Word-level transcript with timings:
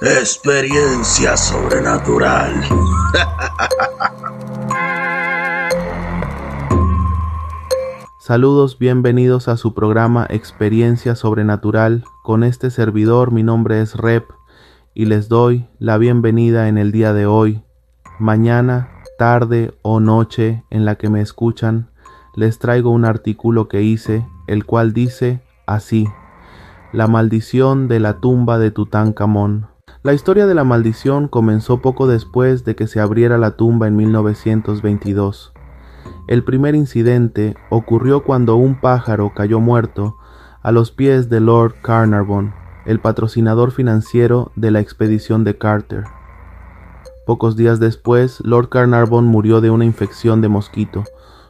Experiencia 0.00 1.36
sobrenatural. 1.36 2.52
Saludos, 8.20 8.78
bienvenidos 8.78 9.48
a 9.48 9.56
su 9.56 9.74
programa 9.74 10.24
Experiencia 10.30 11.16
Sobrenatural. 11.16 12.04
Con 12.22 12.44
este 12.44 12.70
servidor, 12.70 13.32
mi 13.32 13.42
nombre 13.42 13.80
es 13.80 13.96
Rep 13.96 14.30
y 14.94 15.06
les 15.06 15.28
doy 15.28 15.66
la 15.80 15.98
bienvenida 15.98 16.68
en 16.68 16.78
el 16.78 16.92
día 16.92 17.12
de 17.12 17.26
hoy. 17.26 17.64
Mañana, 18.20 19.02
tarde 19.18 19.76
o 19.82 19.98
noche 19.98 20.62
en 20.70 20.84
la 20.84 20.94
que 20.94 21.10
me 21.10 21.22
escuchan, 21.22 21.90
les 22.36 22.60
traigo 22.60 22.90
un 22.90 23.04
artículo 23.04 23.66
que 23.66 23.82
hice, 23.82 24.24
el 24.46 24.64
cual 24.64 24.92
dice 24.92 25.42
así: 25.66 26.06
La 26.92 27.08
maldición 27.08 27.88
de 27.88 27.98
la 27.98 28.20
tumba 28.20 28.60
de 28.60 28.70
Tutankamón. 28.70 29.76
La 30.08 30.14
historia 30.14 30.46
de 30.46 30.54
la 30.54 30.64
maldición 30.64 31.28
comenzó 31.28 31.82
poco 31.82 32.06
después 32.06 32.64
de 32.64 32.74
que 32.74 32.86
se 32.86 32.98
abriera 32.98 33.36
la 33.36 33.58
tumba 33.58 33.88
en 33.88 33.96
1922. 33.96 35.52
El 36.28 36.44
primer 36.44 36.74
incidente 36.74 37.58
ocurrió 37.68 38.24
cuando 38.24 38.56
un 38.56 38.80
pájaro 38.80 39.34
cayó 39.34 39.60
muerto 39.60 40.16
a 40.62 40.72
los 40.72 40.92
pies 40.92 41.28
de 41.28 41.40
Lord 41.40 41.74
Carnarvon, 41.82 42.54
el 42.86 43.00
patrocinador 43.00 43.70
financiero 43.70 44.50
de 44.56 44.70
la 44.70 44.80
expedición 44.80 45.44
de 45.44 45.58
Carter. 45.58 46.04
Pocos 47.26 47.54
días 47.54 47.78
después, 47.78 48.40
Lord 48.40 48.70
Carnarvon 48.70 49.26
murió 49.26 49.60
de 49.60 49.68
una 49.68 49.84
infección 49.84 50.40
de 50.40 50.48
mosquito, 50.48 51.04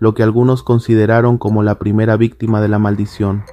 lo 0.00 0.14
que 0.14 0.24
algunos 0.24 0.64
consideraron 0.64 1.38
como 1.38 1.62
la 1.62 1.78
primera 1.78 2.16
víctima 2.16 2.60
de 2.60 2.66
la 2.66 2.80
maldición. 2.80 3.44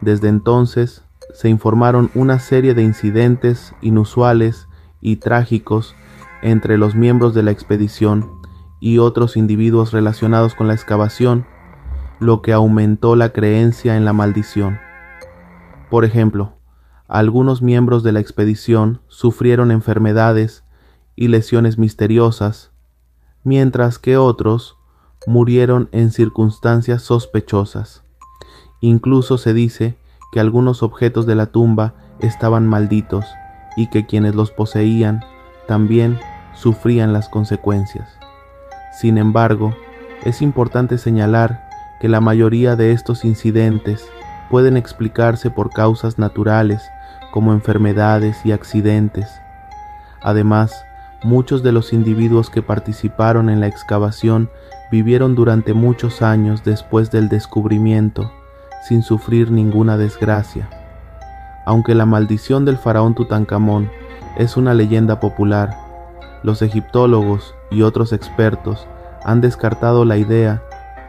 Desde 0.00 0.28
entonces, 0.28 1.03
se 1.34 1.48
informaron 1.48 2.10
una 2.14 2.38
serie 2.38 2.74
de 2.74 2.84
incidentes 2.84 3.74
inusuales 3.82 4.68
y 5.00 5.16
trágicos 5.16 5.96
entre 6.42 6.78
los 6.78 6.94
miembros 6.94 7.34
de 7.34 7.42
la 7.42 7.50
expedición 7.50 8.30
y 8.80 8.98
otros 8.98 9.36
individuos 9.36 9.92
relacionados 9.92 10.54
con 10.54 10.68
la 10.68 10.74
excavación, 10.74 11.44
lo 12.20 12.40
que 12.40 12.52
aumentó 12.52 13.16
la 13.16 13.30
creencia 13.30 13.96
en 13.96 14.04
la 14.04 14.12
maldición. 14.12 14.78
Por 15.90 16.04
ejemplo, 16.04 16.56
algunos 17.08 17.62
miembros 17.62 18.04
de 18.04 18.12
la 18.12 18.20
expedición 18.20 19.00
sufrieron 19.08 19.72
enfermedades 19.72 20.62
y 21.16 21.28
lesiones 21.28 21.78
misteriosas, 21.78 22.70
mientras 23.42 23.98
que 23.98 24.16
otros 24.16 24.76
murieron 25.26 25.88
en 25.90 26.12
circunstancias 26.12 27.02
sospechosas. 27.02 28.04
Incluso 28.80 29.36
se 29.36 29.52
dice 29.52 29.96
que 30.34 30.40
algunos 30.40 30.82
objetos 30.82 31.26
de 31.26 31.36
la 31.36 31.46
tumba 31.46 31.94
estaban 32.18 32.66
malditos 32.66 33.24
y 33.76 33.86
que 33.86 34.04
quienes 34.04 34.34
los 34.34 34.50
poseían 34.50 35.20
también 35.68 36.18
sufrían 36.54 37.12
las 37.12 37.28
consecuencias. 37.28 38.18
Sin 39.00 39.16
embargo, 39.16 39.76
es 40.24 40.42
importante 40.42 40.98
señalar 40.98 41.68
que 42.00 42.08
la 42.08 42.20
mayoría 42.20 42.74
de 42.74 42.90
estos 42.90 43.24
incidentes 43.24 44.08
pueden 44.50 44.76
explicarse 44.76 45.52
por 45.52 45.70
causas 45.70 46.18
naturales 46.18 46.82
como 47.30 47.52
enfermedades 47.52 48.44
y 48.44 48.50
accidentes. 48.50 49.40
Además, 50.20 50.84
muchos 51.22 51.62
de 51.62 51.70
los 51.70 51.92
individuos 51.92 52.50
que 52.50 52.60
participaron 52.60 53.48
en 53.48 53.60
la 53.60 53.68
excavación 53.68 54.50
vivieron 54.90 55.36
durante 55.36 55.74
muchos 55.74 56.22
años 56.22 56.64
después 56.64 57.12
del 57.12 57.28
descubrimiento 57.28 58.32
sin 58.84 59.02
sufrir 59.02 59.50
ninguna 59.50 59.96
desgracia. 59.96 60.68
Aunque 61.64 61.94
la 61.94 62.04
maldición 62.04 62.66
del 62.66 62.76
faraón 62.76 63.14
Tutankamón 63.14 63.90
es 64.36 64.58
una 64.58 64.74
leyenda 64.74 65.20
popular, 65.20 65.74
los 66.42 66.60
egiptólogos 66.60 67.54
y 67.70 67.80
otros 67.80 68.12
expertos 68.12 68.86
han 69.24 69.40
descartado 69.40 70.04
la 70.04 70.18
idea 70.18 70.62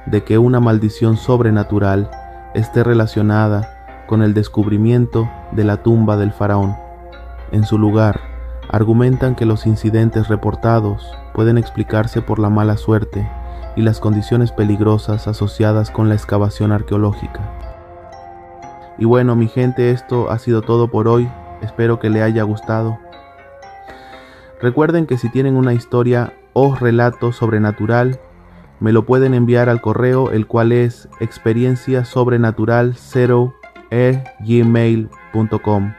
de 0.05 0.23
que 0.23 0.37
una 0.37 0.61
maldición 0.61 1.17
sobrenatural 1.17 2.09
esté 2.53 2.81
relacionada 2.81 4.05
con 4.07 4.21
el 4.21 4.33
descubrimiento 4.33 5.29
de 5.51 5.65
la 5.65 5.83
tumba 5.83 6.15
del 6.15 6.31
faraón. 6.31 6.77
En 7.51 7.65
su 7.65 7.77
lugar, 7.77 8.21
argumentan 8.69 9.35
que 9.35 9.45
los 9.45 9.65
incidentes 9.65 10.29
reportados 10.29 11.13
pueden 11.33 11.57
explicarse 11.57 12.21
por 12.21 12.39
la 12.39 12.49
mala 12.49 12.77
suerte 12.77 13.27
y 13.75 13.81
las 13.81 13.99
condiciones 13.99 14.51
peligrosas 14.51 15.27
asociadas 15.27 15.91
con 15.91 16.09
la 16.09 16.15
excavación 16.15 16.71
arqueológica. 16.71 17.41
Y 18.97 19.05
bueno, 19.05 19.35
mi 19.35 19.47
gente, 19.47 19.91
esto 19.91 20.31
ha 20.31 20.39
sido 20.39 20.61
todo 20.61 20.89
por 20.89 21.07
hoy. 21.07 21.29
Espero 21.61 21.99
que 21.99 22.09
le 22.09 22.21
haya 22.21 22.43
gustado. 22.43 22.97
Recuerden 24.61 25.05
que 25.05 25.17
si 25.17 25.29
tienen 25.29 25.57
una 25.57 25.73
historia 25.73 26.33
o 26.53 26.75
relato 26.75 27.33
sobrenatural, 27.33 28.19
me 28.79 28.93
lo 28.93 29.05
pueden 29.05 29.33
enviar 29.33 29.69
al 29.69 29.81
correo, 29.81 30.31
el 30.31 30.47
cual 30.47 30.71
es 30.71 31.09
experiencia 31.19 32.05
sobrenatural 32.05 32.95
0 32.95 33.53
gmail.com 34.39 35.93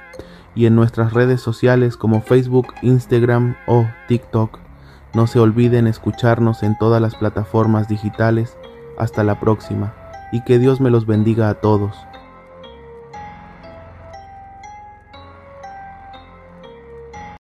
y 0.55 0.67
en 0.67 0.75
nuestras 0.75 1.13
redes 1.13 1.41
sociales 1.41 1.97
como 1.97 2.23
Facebook, 2.23 2.69
Instagram 2.83 3.57
o 3.67 3.87
TikTok. 4.09 4.66
No 5.15 5.27
se 5.27 5.39
olviden 5.39 5.87
escucharnos 5.87 6.63
en 6.63 6.77
todas 6.79 7.01
las 7.01 7.15
plataformas 7.15 7.89
digitales. 7.89 8.57
Hasta 8.99 9.25
la 9.25 9.39
próxima 9.39 9.95
y 10.33 10.43
que 10.43 10.59
Dios 10.59 10.81
me 10.81 10.91
los 10.91 11.07
bendiga 11.07 11.49
a 11.49 11.55
todos. 11.55 11.97